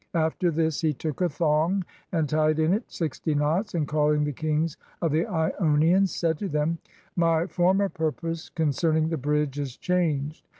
[0.15, 4.31] After this he took a thong, and tied in it sixty knots, and calling the
[4.33, 6.79] kings of the loaians, said to them,"
[7.15, 10.47] My former purpose con cerning the bridge is changed.